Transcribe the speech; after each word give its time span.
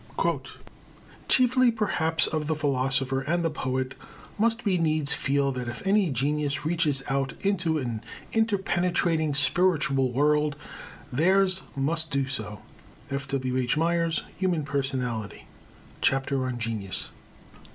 Chiefly, 1.27 1.69
perhaps, 1.69 2.25
of 2.25 2.47
the 2.47 2.55
philosopher 2.55 3.21
and 3.21 3.45
the 3.45 3.51
poet 3.51 3.93
must 4.39 4.65
we 4.65 4.79
needs 4.79 5.13
feel 5.13 5.51
that 5.51 5.67
if 5.67 5.85
any 5.85 6.09
genius 6.09 6.65
reaches 6.65 7.03
out 7.07 7.33
into 7.41 7.77
an 7.77 8.03
interpenetrating 8.33 9.35
spiritual 9.35 10.11
world, 10.11 10.55
theirs 11.13 11.61
must 11.75 12.09
do 12.09 12.27
so. 12.27 12.63
F.W.H. 13.11 13.77
MYERS, 13.77 14.23
Human 14.37 14.63
Personality, 14.65 15.45
Chapter 16.01 16.47
on 16.47 16.57
Genius. 16.57 17.09